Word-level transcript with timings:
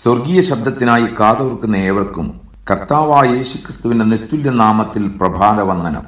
സ്വർഗീയ 0.00 0.40
ശബ്ദത്തിനായി 0.40 1.06
കാതോർക്കുന്ന 1.20 1.76
ഏവർക്കും 1.76 2.26
കർത്താവായ 2.70 3.28
യേശുക്രിസ്തുവിന്റെ 3.28 4.04
നിസ്തുല്യ 4.04 4.50
നാമത്തിൽ 4.50 5.08
പ്രഭാത 5.08 5.60
വന്ദനം 5.60 6.04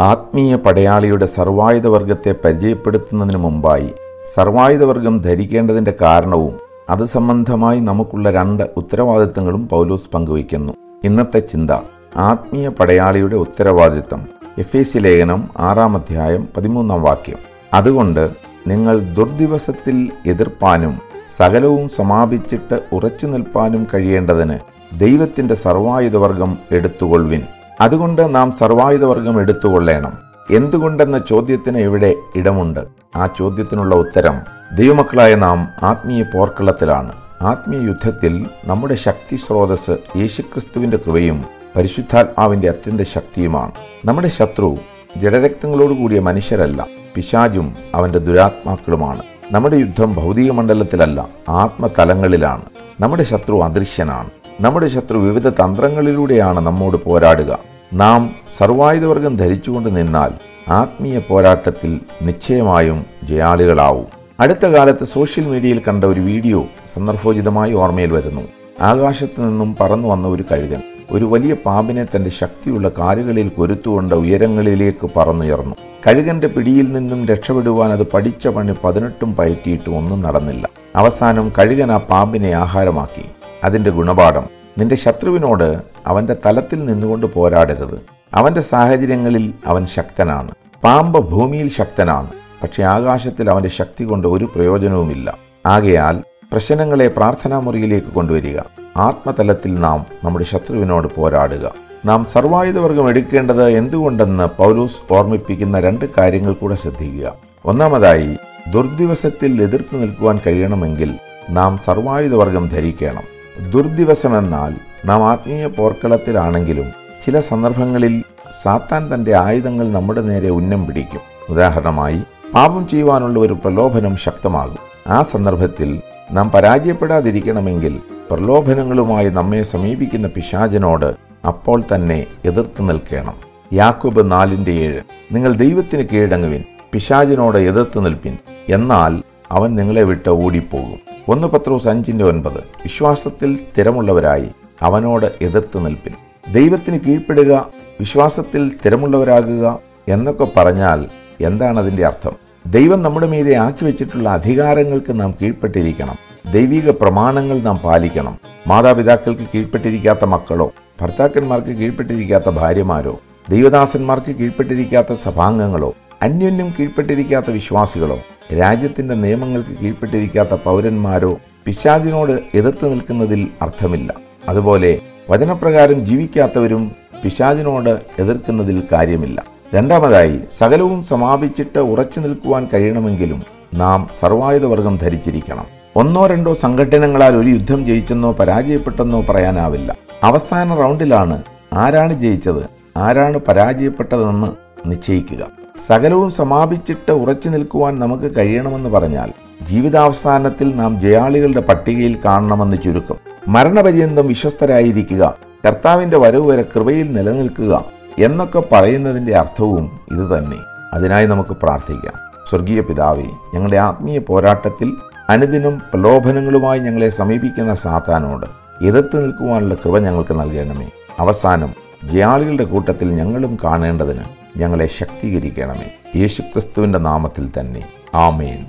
ആത്മീയ 0.00 0.56
പടയാളിയുടെ 0.56 1.26
സർവായുധവർഗത്തെ 1.26 2.34
പരിചയപ്പെടുത്തുന്നതിന് 2.44 3.36
മുമ്പായി 3.36 3.90
സർവായുധവർഗം 4.34 5.18
ധരിക്കേണ്ടതിന്റെ 5.18 5.94
കാരണവും 6.00 6.54
അത് 6.90 7.04
സംബന്ധമായി 7.04 7.80
നമുക്കുള്ള 7.80 8.30
രണ്ട് 8.30 8.70
ഉത്തരവാദിത്തങ്ങളും 8.76 9.68
പൗലോസ് 9.68 10.10
പങ്കുവയ്ക്കുന്നു. 10.14 10.72
ഇന്നത്തെ 11.04 11.38
ചിന്ത 11.38 11.70
ആത്മീയ 12.16 12.68
പടയാളിയുടെ 12.68 13.36
ഉത്തരവാദിത്തം. 13.36 14.33
എഫ് 14.58 14.76
എ 14.76 14.82
സി 14.82 14.98
ലേഖനം 14.98 15.48
ആറാം 15.58 15.96
അധ്യായം 15.96 16.48
പതിമൂന്നാം 16.56 17.02
വാക്യം. 17.02 17.36
അതുകൊണ്ട് 17.74 18.30
നിങ്ങൾ 18.66 18.98
ദുർദിവസത്തിൽ 18.98 20.10
എതിർപ്പാനും 20.26 20.98
സകലവും 21.36 21.88
സമാപിച്ചിട്ട് 21.88 22.80
ഉറച്ചു 22.92 23.26
നിൽപ്പാനും 23.26 23.86
കഴിയേണ്ടതിന് 23.94 24.58
ദൈവത്തിന്റെ 25.00 25.54
സർവായുധവർഗം 25.54 26.58
എടുത്തുകൊള്ളുവിൻ. 26.70 27.42
അതുകൊണ്ട് 27.80 28.34
നാം 28.34 28.52
സർവായുധവർഗം 28.52 29.40
എടുത്തുകൊള്ളേണം. 29.40 30.12
എന്തുകൊണ്ടെന്ന 30.50 31.18
ചോദ്യത്തിന് 31.18 31.78
ഇവിടെ 31.78 32.14
ഇടമുണ്ട്. 32.36 32.80
ആ 33.16 33.26
ചോദ്യത്തിനുള്ള 33.26 33.94
ഉത്തരം 33.94 34.40
ദൈവമക്കളായ 34.76 35.34
നാം 35.34 35.68
ആത്മീയ 35.82 36.22
പോർക്കളത്തിലാണ്. 36.22 37.12
ആത്മീയ 37.42 37.80
യുദ്ധത്തിൽ 37.80 38.46
നമ്മുടെ 38.64 38.94
ശക്തി 38.94 39.36
സ്രോതസ് 39.36 39.98
യേശുക്രിസ്തുവിന്റെ 40.16 40.96
കൃപയും 40.96 41.63
പരിശുദ്ധാത്മാവിന്റെ 41.76 42.68
അത്യന്ത 42.68 43.00
ശക്തിയുമാണ്. 43.00 43.72
നമ്മുടെ 44.04 44.28
ശത്രു 44.28 44.76
ജഡരക്തങ്ങളോടുകൂടിയ 45.16 46.20
മനുഷ്യരല്ല 46.20 46.86
പിശാജും 47.14 47.76
അവന്റെ 47.94 48.18
ദുരാത്മാക്കളുമാണ്. 48.18 49.22
നമ്മുടെ 49.52 49.76
യുദ്ധം 49.76 50.14
ഭൗതിക 50.14 50.50
മണ്ഡലത്തിലല്ല 50.50 51.28
ആത്മതലങ്ങളിലാണ്. 51.48 52.62
നമ്മുടെ 53.00 53.22
ശത്രു 53.22 53.64
അദൃശ്യനാണ്. 53.64 54.30
നമ്മുടെ 54.60 54.88
ശത്രു 54.88 55.18
വിവിധ 55.18 55.48
തന്ത്രങ്ങളിലൂടെയാണ് 55.48 56.60
നമ്മോട് 56.60 56.96
പോരാടുക. 56.96 57.58
നാം 57.92 58.34
സർവായുധവർഗം 58.56 59.36
ധരിച്ചുകൊണ്ട് 59.36 59.96
നിന്നാൽ 59.96 60.30
ആത്മീയ 60.68 61.18
പോരാട്ടത്തിൽ 61.18 62.00
നിശ്ചയമായും 62.22 63.06
ജയാളികളാവും. 63.24 64.06
അടുത്ത 64.40 64.66
കാലത്ത് 64.66 65.04
സോഷ്യൽ 65.04 65.44
മീഡിയയിൽ 65.44 65.82
കണ്ട 65.88 66.04
ഒരു 66.04 66.20
വീഡിയോ 66.20 66.66
സന്ദർഭോചിതമായി 66.94 67.72
ഓർമ്മയിൽ 67.72 68.12
വരുന്നു. 68.12 68.42
ആകാശത്തു 68.80 69.42
നിന്നും 69.42 69.76
പറന്നു 69.80 70.08
വന്ന 70.08 70.28
ഒരു 70.28 70.44
കഴുകൻ. 70.52 70.82
ഒരു 71.10 71.24
വലിയ 71.24 71.54
പാമ്പിനെ 71.54 72.04
തന്റെ 72.04 72.30
ശക്തിയുള്ള 72.30 72.88
കാലുകളിൽ 72.88 73.48
കൊരുത്തുകൊണ്ട് 73.48 74.14
ഉയരങ്ങളിലേക്ക് 74.14 75.10
പറന്നുയർന്നു. 75.16 75.74
കഴുകന്റെ 76.06 76.48
പിടിയിൽ 76.48 76.92
നിന്നും 76.92 77.26
രക്ഷപ്പെടുവാൻ 77.26 77.92
അത് 77.92 78.06
പഠിച്ച 78.06 78.48
പണി 78.48 78.74
പതിനെട്ടും 78.84 79.36
പയറ്റിയിട്ടും 79.36 79.96
ഒന്നും 79.96 80.20
നടന്നില്ല. 80.20 80.68
അവസാനം 80.96 81.52
കഴുകൻ 81.58 81.92
ആ 81.92 81.96
പാമ്പിനെ 81.96 82.52
ആഹാരമാക്കി. 82.52 83.24
അതിന്റെ 83.64 83.90
ഗുണപാഠം 83.90 84.44
നിന്റെ 84.78 84.94
ശത്രുവിനോട് 84.94 85.78
അവന്റെ 86.06 86.36
തലത്തിൽ 86.46 86.84
നിന്നുകൊണ്ട് 86.84 87.26
പോരാടരുത്. 87.26 88.02
അവന്റെ 88.34 88.60
സാഹചര്യങ്ങളിൽ 88.60 89.54
അവൻ 89.66 89.86
ശക്തനാണ്. 89.86 90.50
പാമ്പ് 90.84 91.30
ഭൂമിയിൽ 91.30 91.68
ശക്തനാണ്. 91.70 92.30
പക്ഷെ 92.62 92.82
ആകാശത്തിൽ 92.82 93.50
അവന്റെ 93.50 93.68
ശക്തി 93.68 94.04
കൊണ്ട് 94.04 94.28
ഒരു 94.28 94.44
പ്രയോജനവുമില്ല. 94.44 95.38
ആകയാൽ 95.66 96.22
പ്രശ്നങ്ങളെ 96.52 97.08
പ്രാർത്ഥനാ 97.08 97.58
മുറിയിലേക്ക് 97.58 98.06
കൊണ്ടുവരിക. 98.06 98.58
ആത്മതലത്തിൽ 98.96 99.74
നാം 99.74 100.06
നമ്മുടെ 100.24 100.44
ശത്രുവിനോട് 100.44 101.08
പോരാടുക. 101.14 101.74
നാം 102.06 102.26
സർവായുധവർഗം 102.32 103.08
എടുക്കേണ്ടത് 103.08 103.68
എന്തുകൊണ്ടെന്ന് 103.68 104.58
പൗലൂസ് 104.58 105.12
ഓർമ്മിപ്പിക്കുന്ന 105.12 105.80
രണ്ട് 105.80 106.04
കാര്യങ്ങൾ 106.18 106.52
കൂടെ 106.52 106.74
ശ്രദ്ധിക്കുക. 106.74 107.32
ഒന്നാമതായി 107.64 108.36
ദുർദിവസത്തിൽ 108.72 109.62
എതിർത്ത് 109.62 110.02
നിൽക്കുവാൻ 110.02 110.40
കഴിയണമെങ്കിൽ 110.46 111.14
നാം 111.50 111.78
സർവായുധവർഗം 111.84 112.68
ധരിക്കണം. 112.68 113.22
ദുർദിവസമെന്നാൽ 113.70 114.74
നാം 115.04 115.22
ആത്മീയ 115.22 115.66
പോർക്കളത്തിലാണെങ്കിലും 115.66 116.92
ചില 117.26 117.40
സന്ദർഭങ്ങളിൽ 117.40 118.22
സാത്താൻ 118.62 119.14
തന്റെ 119.14 119.32
ആയുധങ്ങൾ 119.34 119.92
നമ്മുടെ 119.92 120.20
നേരെ 120.20 120.50
ഉന്നം 120.50 120.86
പിടിക്കും. 120.86 121.20
ഉദാഹരണമായി 121.50 122.22
പാപം 122.54 122.88
ചെയ്യുവാനുള്ള 122.88 123.40
ഒരു 123.40 123.52
പ്രലോഭനം 123.52 124.16
ശക്തമാകും. 124.16 125.12
ആ 125.12 125.22
സന്ദർഭത്തിൽ 125.22 126.00
നാം 126.32 126.50
പരാജയപ്പെടാതിരിക്കണമെങ്കിൽ 126.50 128.00
പ്രലോഭനങ്ങളുമായി 128.30 129.28
നമ്മെ 129.28 129.62
സമീപിക്കുന്ന 129.62 130.28
പിശാചനോട് 130.28 131.14
അപ്പോൾ 131.46 131.82
തന്നെ 131.94 132.26
എതിർത്ത് 132.44 132.88
നിൽക്കണം. 132.88 133.34
യാക്കോബ് 133.72 134.30
നാലിന്റെ 134.30 134.70
ഏഴ്. 134.70 135.00
നിങ്ങൾ 135.32 135.52
ദൈവത്തിന് 135.52 136.08
കീഴടങ്ങുവിൻ 136.08 136.64
പിശാചിനോട് 136.92 137.58
എതിർത്ത് 137.58 138.04
നിൽപ്പിൻ 138.04 138.38
എന്നാൽ 138.68 139.22
അവൻ 139.50 139.74
നിങ്ങളെ 139.74 140.02
വിട്ട് 140.02 140.28
ഓടിപ്പോകും. 140.28 140.98
ഒന്ന് 141.28 141.48
പത്രോസ് 141.48 141.88
അഞ്ചിന്റെ 141.88 142.24
ഒൻപത്. 142.24 142.58
വിശ്വാസത്തിൽ 142.58 143.56
സ്ഥിരമുള്ളവരായി 143.56 144.48
അവനോട് 144.82 145.32
എതിർത്ത് 145.42 145.86
നിൽപ്പിൻ. 145.86 146.12
ദൈവത്തിന് 146.52 147.00
കീഴ്പ്പെടുക 147.00 147.70
വിശ്വാസത്തിൽ 148.00 148.68
സ്ഥിരമുള്ളവരാകുക 148.68 149.78
എന്നൊക്കെ 150.08 150.46
പറഞ്ഞാൽ 150.56 151.08
എന്താണ് 151.40 151.78
അതിന്റെ 151.78 152.06
അർത്ഥം? 152.06 152.32
ദൈവം 152.66 153.02
നമ്മുടെ 153.02 153.26
മീതെ 153.26 153.54
ആക്കി 153.54 153.84
വെച്ചിട്ടുള്ള 153.84 154.28
അധികാരങ്ങൾക്ക് 154.28 155.20
നാം 155.20 155.34
കീഴ്പ്പെട്ടിരിക്കണം. 155.42 156.23
ദൈവിക 156.52 156.90
പ്രമാണങ്ങൾ 156.90 157.58
നാം 157.58 157.76
പാലിക്കണം. 157.76 158.38
മാതാപിതാക്കൾക്ക് 158.66 159.42
കീഴ്പ്പെട്ടിരിക്കാത്ത 159.54 160.24
മക്കളോ 160.24 160.72
ഭർത്താക്കന്മാർക്ക് 161.00 161.68
കീഴ്പ്പെട്ടിരിക്കാത്ത 161.68 162.50
ഭാര്യമാരോ 162.50 163.20
ദൈവദാസന്മാർക്ക് 163.50 164.36
കീഴ്പ്പെട്ടിരിക്കാത്ത 164.36 165.12
സഭാംഗങ്ങളോ 165.12 165.94
അന്യോന്യം 166.22 166.74
കീഴ്പ്പെട്ടിരിക്കാത്ത 166.78 167.50
വിശ്വാസികളോ 167.50 168.18
രാജ്യത്തിന്റെ 168.58 169.14
നിയമങ്ങൾക്ക് 169.14 169.80
കീഴ്പ്പെട്ടിരിക്കാത്ത 169.82 170.54
പൗരന്മാരോ 170.54 171.38
പിശാചിനോട് 171.64 172.32
എതിർത്ത് 172.54 172.92
നിൽക്കുന്നതിൽ 172.92 173.48
അർത്ഥമില്ല. 173.62 174.14
അതുപോലെ 174.48 175.00
വചനപ്രകാരം 175.30 176.04
ജീവിക്കാത്തവരും 176.04 176.92
പിശാചിനോട് 177.22 178.00
എതിർക്കുന്നതിൽ 178.18 178.82
കാര്യമില്ല. 178.92 179.53
രണ്ടാമതായി 179.74 180.40
സകലവും 180.58 181.02
സമാപിച്ചിട്ട് 181.02 181.78
ഉറച്ചു 181.78 182.20
നിൽക്കുവാൻ 182.20 182.68
കഴിയണമെങ്കിലും 182.74 183.42
നാം 183.74 184.08
സർവായുധവർഗം 184.20 184.96
ധരിച്ചിരിക്കണം. 184.96 185.66
ഒന്നോ 185.96 186.26
രണ്ടോ 186.26 186.54
സംഘടനകളാൽ 186.54 187.36
ഒരു 187.36 187.48
യുദ്ധം 187.48 187.86
ജയിച്ചെന്നോ 187.86 188.32
പരാജയപ്പെട്ടെന്നോ 188.32 189.20
പറയാനാവില്ല. 189.22 189.96
അവസാന 190.22 190.74
റൗണ്ടിലാണ് 190.74 191.42
ആരാണ് 191.72 192.20
ജയിച്ചത് 192.20 192.62
ആരാണ് 192.96 193.38
പരാജയപ്പെട്ടതെന്ന് 193.38 194.50
നിശ്ചയിക്കുക. 194.90 195.46
സകലവും 195.86 196.30
സമാപിച്ചിട്ട് 196.30 197.12
ഉറച്ചു 197.12 197.48
നിൽക്കുവാൻ 197.48 198.00
നമുക്ക് 198.00 198.36
കഴിയണമെന്ന് 198.36 198.90
പറഞ്ഞാൽ 198.90 199.30
ജീവിതാവസാനത്തിൽ 199.70 200.76
നാം 200.76 201.00
ജയാളികളുടെ 201.00 201.60
പട്ടികയിൽ 201.60 202.18
കാണണമെന്ന് 202.24 202.76
ചുരുക്കം. 202.84 203.16
മരണപര്യന്തം 203.48 204.26
വിശ്വസ്തരായിരിക്കുക 204.26 205.34
കർത്താവിന്റെ 205.66 206.16
വരവ് 206.16 206.50
വരെ 206.50 206.62
കൃപയിൽ 206.62 207.12
നിലനിൽക്കുക 207.12 207.84
എന്നൊക്കെ 208.18 208.62
പറയുന്നതിന്റെ 208.72 209.36
അർത്ഥവും 209.36 210.00
ഇതുതന്നെ 210.12 210.56
അതിനായി 210.92 211.26
നമുക്ക് 211.26 211.50
പ്രാർത്ഥിക്കാം. 211.50 212.12
സ്വർഗീയ 212.50 212.80
പിതാവേ 212.80 213.24
ഞങ്ങളുടെ 213.54 213.76
ആത്മീയ 213.76 214.18
പോരാട്ടത്തിൽ 214.18 214.96
അനുദിനം 215.30 215.78
പ്രലോഭനങ്ങളുമായി 215.78 216.78
ഞങ്ങളെ 216.78 217.08
സമീപിക്കുന്ന 217.08 217.74
സാത്താനോട് 217.74 218.46
എതിർത്ത് 218.84 219.24
നിൽക്കുവാനുള്ള 219.24 219.74
കൃപ 219.74 219.98
ഞങ്ങൾക്ക് 219.98 220.40
നൽകണമേ. 220.40 220.90
അവസാനം 221.18 221.74
ജയാളികളുടെ 222.04 222.64
കൂട്ടത്തിൽ 222.64 223.10
ഞങ്ങളും 223.10 223.58
കാണേണ്ടതിന് 223.64 224.24
ഞങ്ങളെ 224.56 224.86
ശക്തീകരിക്കണമേ. 224.86 225.90
യേശുക്രിസ്തുവിന്റെ 226.16 226.98
നാമത്തിൽ 226.98 227.50
തന്നെ. 227.60 227.84
ആമേൻ. 228.14 228.66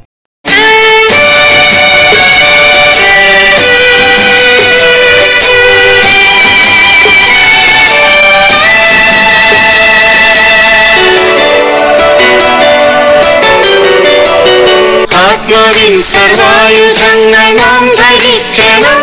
സർവായുധങ്ങൾ 17.34 17.52
നാം 17.58 17.84
ഭരിക്കണം. 18.00 19.02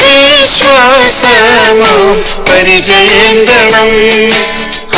വിശ്വാസമോ 0.00 1.92
പരിചയേന്തണം 2.46 3.90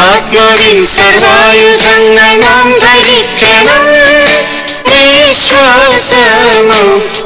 ആത്മാവിൻ 0.03 0.79
സർവായുധങ്ങൾ 0.87 2.31
നാം 2.37 2.69
ധരിക്കണം 2.83 3.85
വിശ്വാസമോ 4.89 6.81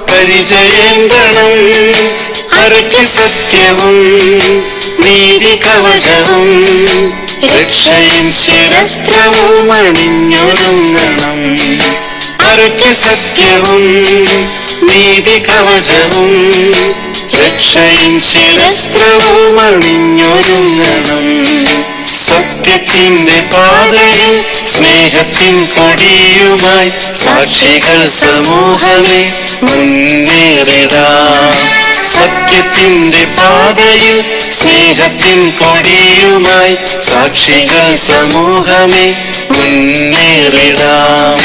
പരിചയേന്തണം 0.09 1.53
അരയ്ക്ക് 2.53 3.03
സത്യവും 3.07 3.97
നീതി 5.01 5.55
കവചവും. 5.57 6.49
രക്ഷയും 7.51 8.27
ശിരസ്ത്രവും 8.33 9.73
അണിഞ്ഞൊരുങ്ങണം 9.73 11.41
സത്യവും 12.57 13.83
നീതി 14.83 15.39
കവചവും 15.39 16.31
രക്ഷയിൻ 17.35 18.21
ശിരസ്ത്രവും 18.21 19.61
അണിഞ്ഞൊരുങ്ങണം. 19.61 21.25
സത്യത്തിന്റെ 22.27 23.41
പാതയിൽ 23.53 24.45
സ്നേഹത്തിൻ 24.75 25.69
കൊടിയുമായി 25.77 26.91
സാക്ഷികൾ 27.25 28.07
സമൂഹമേ 28.21 29.21
മുന്നേറിടാ. 29.63 31.09
സത്യത്തിന്റെ 32.15 33.25
പാതയിൽ 33.39 34.17
സ്നേഹത്തിൻ 34.53 35.53
കൊടിയുമായി 35.61 36.75
സാക്ഷികൾ 37.03 37.97
സമൂഹമേ 37.97 39.07
മുന്നേറിടാം. 39.51 41.39